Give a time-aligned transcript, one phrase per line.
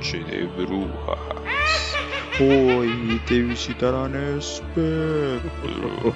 [0.00, 1.18] Noche de Brujas.
[2.40, 6.14] Hoy te visitarán espectros,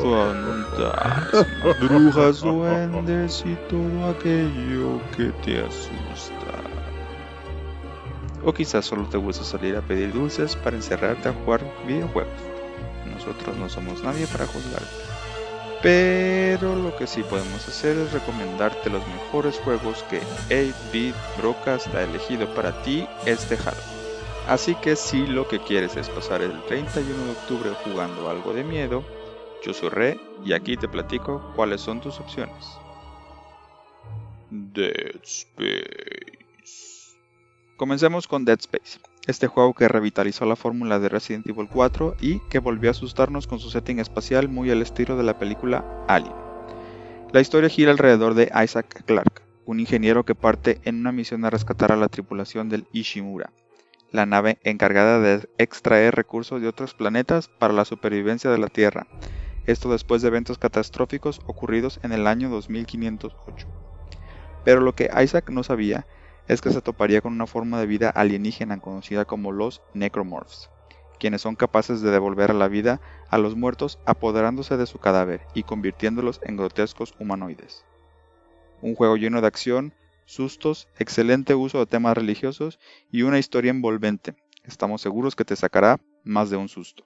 [0.00, 6.62] fantasmas, brujas, duendes y todo aquello que te asusta.
[8.44, 12.32] O quizás solo te gusta salir a pedir dulces para encerrarte a jugar videojuegos.
[13.12, 14.82] Nosotros no somos nadie para juzgar.
[15.82, 22.04] Pero lo que sí podemos hacer es recomendarte los mejores juegos que 8-Bit Broadcast ha
[22.04, 24.02] elegido para ti este Halloween.
[24.46, 28.62] Así que si lo que quieres es pasar el 31 de octubre jugando algo de
[28.62, 29.04] miedo,
[29.64, 32.64] yo soy Re y aquí te platico cuáles son tus opciones.
[34.50, 37.16] Dead Space.
[37.76, 42.40] Comencemos con Dead Space, este juego que revitalizó la fórmula de Resident Evil 4 y
[42.48, 46.34] que volvió a asustarnos con su setting espacial muy al estilo de la película Alien.
[47.32, 51.50] La historia gira alrededor de Isaac Clarke, un ingeniero que parte en una misión a
[51.50, 53.52] rescatar a la tripulación del Ishimura,
[54.10, 59.06] la nave encargada de extraer recursos de otros planetas para la supervivencia de la Tierra,
[59.66, 63.68] esto después de eventos catastróficos ocurridos en el año 2508.
[64.64, 66.06] Pero lo que Isaac no sabía
[66.48, 70.70] es que se toparía con una forma de vida alienígena conocida como los necromorphs,
[71.18, 75.46] quienes son capaces de devolver a la vida a los muertos apoderándose de su cadáver
[75.54, 77.84] y convirtiéndolos en grotescos humanoides.
[78.80, 84.34] Un juego lleno de acción, sustos, excelente uso de temas religiosos y una historia envolvente.
[84.64, 87.04] Estamos seguros que te sacará más de un susto.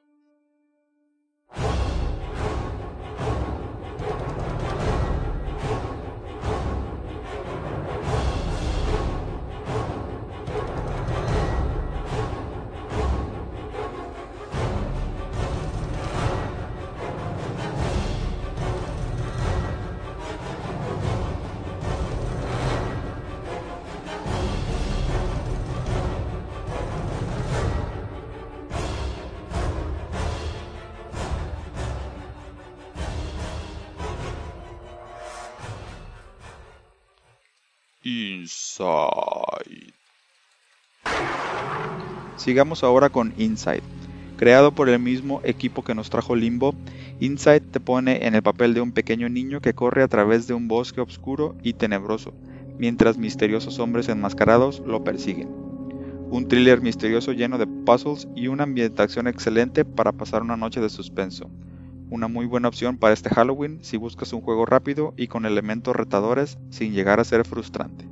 [38.06, 39.92] Inside.
[42.36, 43.82] Sigamos ahora con Inside.
[44.36, 46.76] Creado por el mismo equipo que nos trajo Limbo,
[47.18, 50.54] Inside te pone en el papel de un pequeño niño que corre a través de
[50.54, 52.32] un bosque oscuro y tenebroso,
[52.78, 55.48] mientras misteriosos hombres enmascarados lo persiguen.
[56.30, 60.90] Un thriller misterioso lleno de puzzles y una ambientación excelente para pasar una noche de
[60.90, 61.50] suspenso.
[62.08, 65.96] Una muy buena opción para este Halloween si buscas un juego rápido y con elementos
[65.96, 68.08] retadores sin llegar a ser frustrante.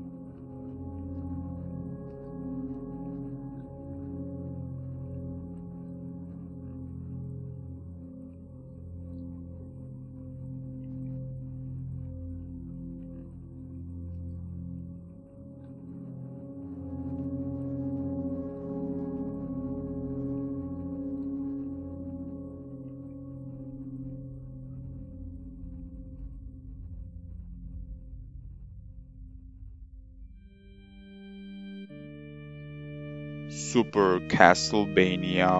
[33.74, 35.50] Super Castlevania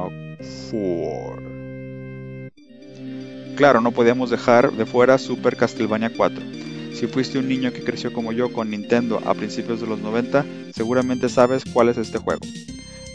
[0.70, 1.42] 4.
[3.56, 6.40] Claro, no podíamos dejar de fuera Super Castlevania 4.
[6.94, 10.46] Si fuiste un niño que creció como yo con Nintendo a principios de los 90,
[10.72, 12.42] seguramente sabes cuál es este juego.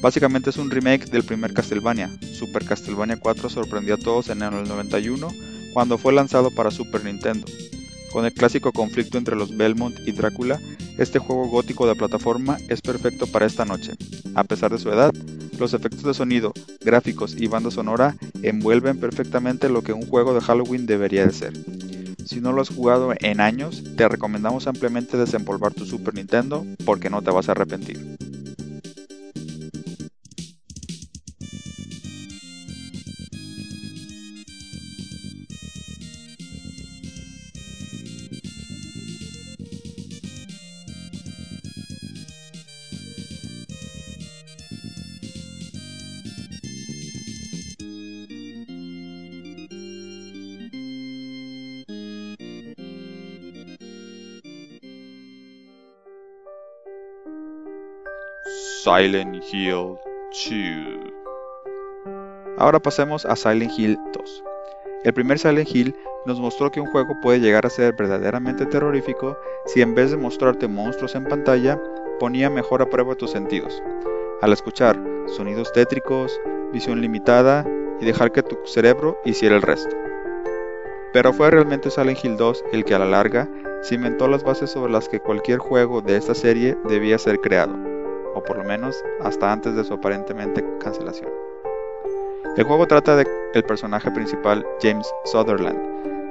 [0.02, 2.10] Básicamente es un remake del primer Castlevania.
[2.34, 5.30] Super Castlevania 4 sorprendió a todos en el 91
[5.72, 7.48] cuando fue lanzado para Super Nintendo.
[8.12, 10.60] Con el clásico conflicto entre los Belmont y Drácula,
[10.98, 13.94] este juego gótico de plataforma es perfecto para esta noche.
[14.36, 15.14] A pesar de su edad,
[15.60, 20.42] los efectos de sonido, gráficos y banda sonora envuelven perfectamente lo que un juego de
[20.42, 21.54] Halloween debería de ser.
[22.26, 27.10] Si no lo has jugado en años, te recomendamos ampliamente desempolvar tu Super Nintendo porque
[27.10, 28.29] no te vas a arrepentir.
[58.46, 59.98] Silent Hill
[60.32, 60.54] 2.
[62.58, 64.44] Ahora pasemos a Silent Hill 2.
[65.04, 65.96] El primer Silent Hill
[66.26, 70.18] nos mostró que un juego puede llegar a ser verdaderamente terrorífico si en vez de
[70.18, 71.82] mostrarte monstruos en pantalla,
[72.20, 73.82] ponía mejor a prueba tus sentidos.
[74.42, 74.98] Al escuchar
[75.28, 76.40] sonidos tétricos,
[76.72, 77.66] visión limitada
[78.00, 79.96] y dejar que tu cerebro hiciera el resto.
[81.12, 83.50] Pero fue realmente Silent Hill 2 el que a la larga
[83.84, 87.89] cimentó las bases sobre las que cualquier juego de esta serie debía ser creado
[88.36, 91.30] o por lo menos hasta antes de su aparentemente cancelación.
[92.58, 95.80] El juego trata de el personaje principal, James Sutherland,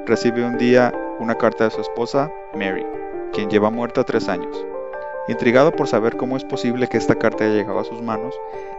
[0.07, 2.85] recibe un día una carta de su esposa, Mary,
[3.33, 4.65] quien lleva muerta tres años.
[5.29, 8.35] Intrigado por saber cómo es posible que esta carta haya llegado a sus manos,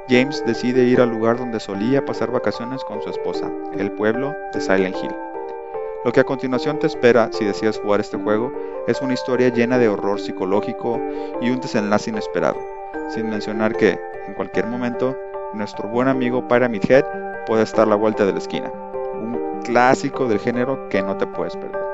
[0.09, 4.59] James decide ir al lugar donde solía pasar vacaciones con su esposa, el pueblo de
[4.59, 5.15] Silent Hill.
[6.03, 8.51] Lo que a continuación te espera si deseas jugar este juego
[8.87, 10.99] es una historia llena de horror psicológico
[11.41, 12.59] y un desenlace inesperado,
[13.09, 15.17] sin mencionar que, en cualquier momento,
[15.53, 17.05] nuestro buen amigo Pyramid Head
[17.45, 18.71] puede estar a la vuelta de la esquina,
[19.15, 21.88] un clásico del género que no te puedes perder.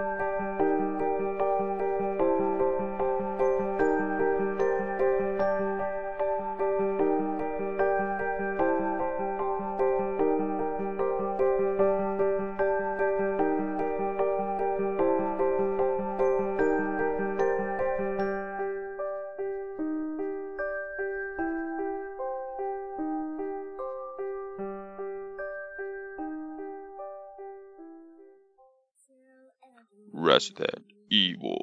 [30.46, 31.58] Resident Evil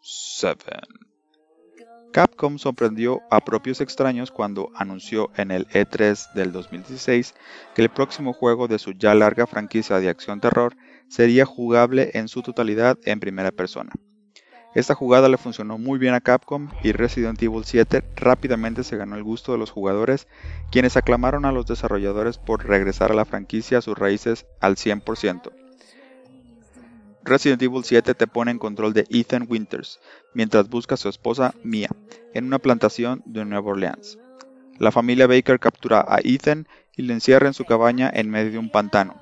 [0.00, 0.64] 7.
[2.10, 7.34] Capcom sorprendió a propios extraños cuando anunció en el E3 del 2016
[7.74, 10.74] que el próximo juego de su ya larga franquicia de acción-terror
[11.08, 13.92] sería jugable en su totalidad en primera persona.
[14.74, 19.16] Esta jugada le funcionó muy bien a Capcom y Resident Evil 7 rápidamente se ganó
[19.16, 20.28] el gusto de los jugadores,
[20.70, 25.52] quienes aclamaron a los desarrolladores por regresar a la franquicia a sus raíces al 100%.
[27.24, 30.00] Resident Evil 7 te pone en control de Ethan Winters,
[30.34, 31.88] mientras busca a su esposa Mia,
[32.34, 34.18] en una plantación de Nueva Orleans.
[34.78, 36.66] La familia Baker captura a Ethan
[36.96, 39.14] y le encierra en su cabaña en medio de un pantano.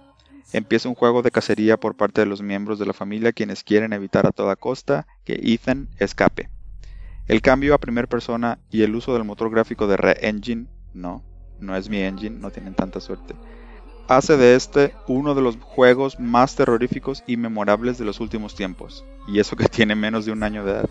[0.52, 3.93] Empieza un juego de cacería por parte de los miembros de la familia quienes quieren
[3.93, 6.49] evitar a toda costa que Ethan escape.
[7.29, 11.23] El cambio a primera persona y el uso del motor gráfico de Re-Engine, no,
[11.61, 13.35] no es mi engine, no tienen tanta suerte,
[14.11, 19.05] hace de este uno de los juegos más terroríficos y memorables de los últimos tiempos,
[19.29, 20.91] y eso que tiene menos de un año de edad.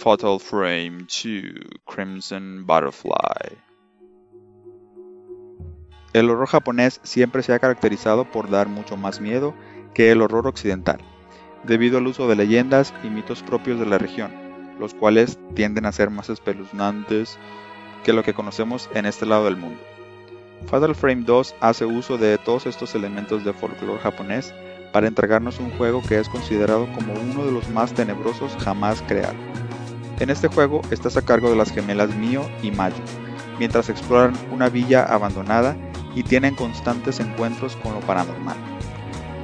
[0.00, 3.58] Fatal Frame 2 Crimson Butterfly.
[6.12, 9.56] El horror japonés siempre se ha caracterizado por dar mucho más miedo
[9.94, 10.98] que el horror occidental,
[11.64, 14.30] debido al uso de leyendas y mitos propios de la región,
[14.78, 17.36] los cuales tienden a ser más espeluznantes
[18.04, 19.80] que lo que conocemos en este lado del mundo.
[20.66, 24.54] Fatal Frame 2 hace uso de todos estos elementos de folclore japonés
[24.92, 29.34] para entregarnos un juego que es considerado como uno de los más tenebrosos jamás creados.
[30.20, 32.96] En este juego estás a cargo de las gemelas Mio y Mayo,
[33.58, 35.76] mientras exploran una villa abandonada
[36.14, 38.56] y tienen constantes encuentros con lo paranormal.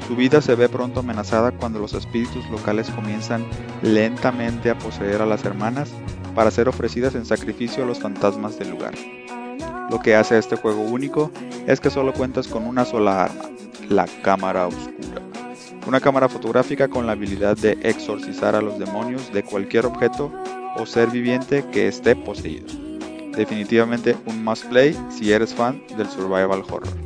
[0.09, 3.47] Su vida se ve pronto amenazada cuando los espíritus locales comienzan
[3.83, 5.93] lentamente a poseer a las hermanas
[6.35, 8.95] para ser ofrecidas en sacrificio a los fantasmas del lugar.
[9.91, 11.31] Lo que hace a este juego único
[11.69, 13.45] es que solo cuentas con una sola arma,
[13.89, 15.23] la cámara oscura.
[15.87, 20.33] Una cámara fotográfica con la habilidad de exorcizar a los demonios de cualquier objeto
[20.77, 22.67] o ser viviente que esté poseído.
[23.37, 27.04] Definitivamente un must play si eres fan del survival horror.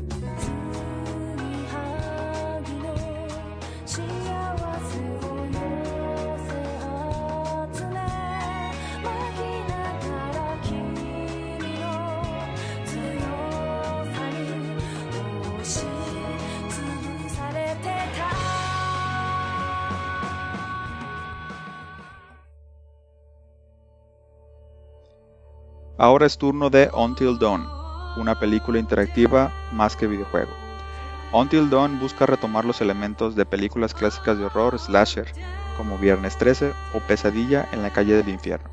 [26.09, 27.69] Ahora es turno de Until Dawn,
[28.17, 30.51] una película interactiva más que videojuego.
[31.33, 35.31] Until Dawn busca retomar los elementos de películas clásicas de horror slasher,
[35.77, 38.71] como Viernes 13 o Pesadilla en la calle del infierno.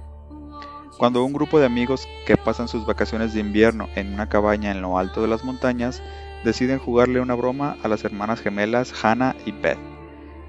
[0.97, 4.81] Cuando un grupo de amigos que pasan sus vacaciones de invierno en una cabaña en
[4.81, 6.01] lo alto de las montañas
[6.45, 9.77] deciden jugarle una broma a las hermanas gemelas Hannah y Beth.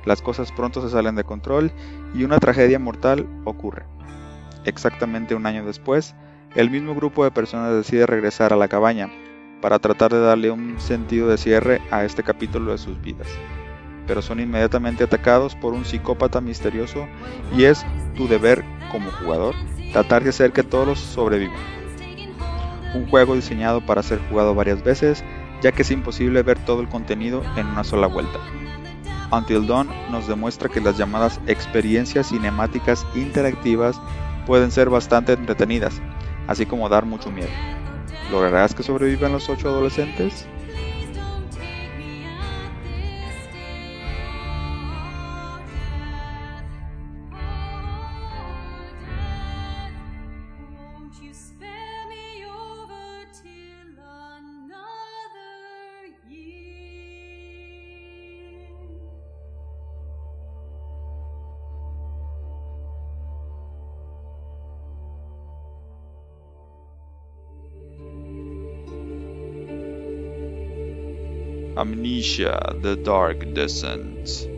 [0.05, 1.73] Las cosas pronto se salen de control
[2.15, 3.83] y una tragedia mortal ocurre.
[4.65, 6.15] Exactamente un año después,
[6.57, 9.11] el mismo grupo de personas decide regresar a la cabaña
[9.61, 13.29] para tratar de darle un sentido de cierre a este capítulo de sus vidas.
[14.07, 17.07] Pero son inmediatamente atacados por un psicópata misterioso
[17.55, 17.85] y es
[18.17, 19.55] tu deber como jugador
[19.93, 21.57] tratar de hacer que todos sobrevivan.
[22.95, 25.23] un juego diseñado para ser jugado varias veces,
[25.61, 28.39] ya que es imposible ver todo el contenido en una sola vuelta.
[29.31, 34.01] Until Dawn nos demuestra que las llamadas experiencias cinemáticas interactivas
[34.47, 36.01] pueden ser bastante entretenidas,
[36.47, 37.51] así como dar mucho miedo.
[38.31, 40.47] ¿Lograrás que sobrevivan los ocho adolescentes?
[71.77, 74.49] Amnesia, The Dark Descent.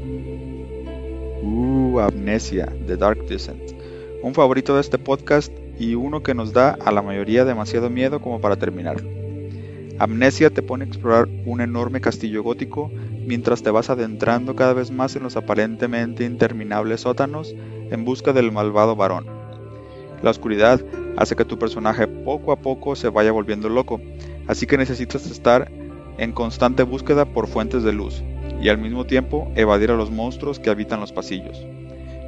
[1.43, 3.73] Uh, Amnesia, The Dark Descent.
[4.23, 8.21] Un favorito de este podcast y uno que nos da a la mayoría demasiado miedo
[8.21, 9.03] como para terminar.
[9.99, 12.89] Amnesia te pone a explorar un enorme castillo gótico
[13.27, 17.53] mientras te vas adentrando cada vez más en los aparentemente interminables sótanos
[17.91, 19.27] en busca del malvado varón.
[20.23, 20.81] La oscuridad
[21.17, 24.01] hace que tu personaje poco a poco se vaya volviendo loco,
[24.47, 25.69] así que necesitas estar
[26.19, 28.23] en constante búsqueda por fuentes de luz
[28.61, 31.65] y al mismo tiempo evadir a los monstruos que habitan los pasillos.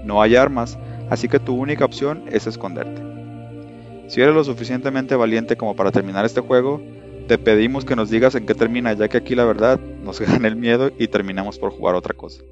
[0.05, 0.79] No hay armas,
[1.11, 3.03] así que tu única opción es esconderte.
[4.09, 6.81] Si eres lo suficientemente valiente como para terminar este juego,
[7.29, 10.49] te pedimos que nos digas en qué termina, ya que aquí la verdad nos gana
[10.49, 12.43] el miedo y terminamos por jugar otra cosa.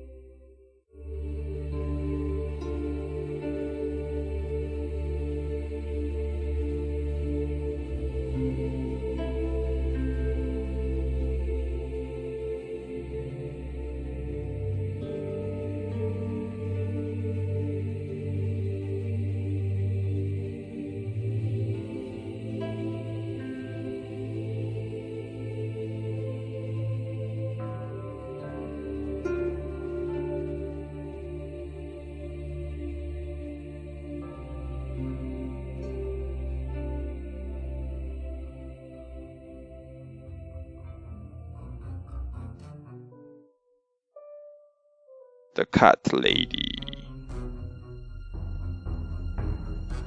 [45.59, 46.71] The Cat Lady.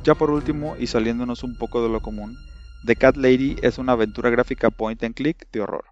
[0.02, 2.38] Ya por último, y saliéndonos un poco de lo común,
[2.86, 5.84] The Cat Lady es una aventura gráfica point and click de horror.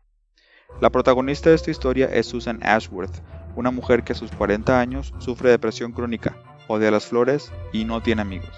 [0.80, 3.22] La protagonista de esta historia es Susan Ashworth,
[3.58, 6.38] una mujer que a sus 40 años sufre depresión crónica,
[6.70, 8.56] odia las flores y no tiene amigos.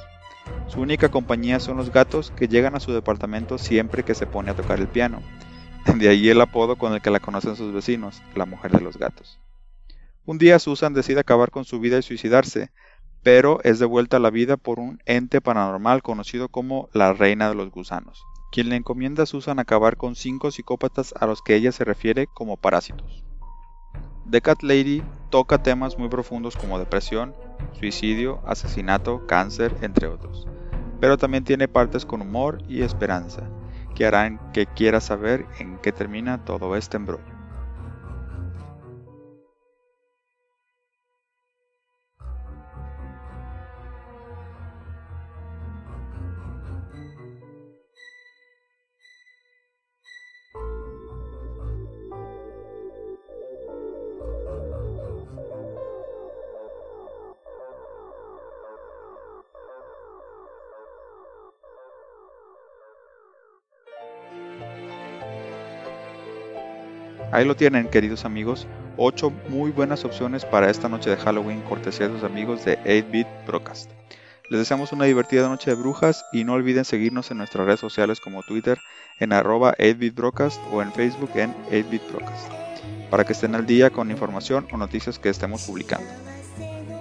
[0.68, 4.52] Su única compañía son los gatos que llegan a su departamento siempre que se pone
[4.52, 5.24] a tocar el piano.
[5.96, 8.98] De ahí el apodo con el que la conocen sus vecinos, la mujer de los
[8.98, 9.40] gatos.
[10.24, 12.70] Un día Susan decide acabar con su vida y suicidarse,
[13.24, 17.56] pero es devuelta a la vida por un ente paranormal conocido como la Reina de
[17.56, 21.72] los Gusanos, quien le encomienda a Susan acabar con cinco psicópatas a los que ella
[21.72, 23.24] se refiere como parásitos.
[24.30, 25.02] The Cat Lady
[25.32, 27.34] toca temas muy profundos como depresión,
[27.74, 30.48] suicidio, asesinato, cáncer, entre otros,
[31.00, 33.50] pero también tiene partes con humor y esperanza,
[33.96, 37.31] que harán que quieras saber en qué termina todo este embrollo.
[67.32, 72.10] Ahí lo tienen, queridos amigos, 8 muy buenas opciones para esta noche de Halloween, cortesía
[72.10, 73.90] de sus amigos de 8-Bit Broadcast.
[74.50, 78.20] Les deseamos una divertida noche de brujas y no olviden seguirnos en nuestras redes sociales
[78.20, 78.80] como Twitter
[79.22, 82.52] en arroba 8-Bit Broadcast o en Facebook en 8-Bit Broadcast,
[83.10, 86.10] para que estén al día con información o noticias que estemos publicando.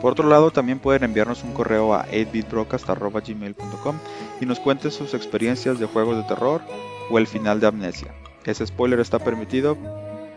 [0.00, 3.98] Por otro lado, también pueden enviarnos un correo a 8bitbroadcast.gmail.com
[4.40, 6.62] y nos cuenten sus experiencias de juegos de terror
[7.10, 8.14] o el final de Amnesia.
[8.44, 9.76] Ese spoiler está permitido,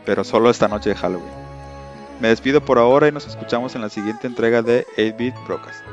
[0.05, 1.31] pero solo esta noche de Halloween.
[2.19, 5.83] Me despido por ahora y nos escuchamos en la siguiente entrega de 8-Bit Broadcast.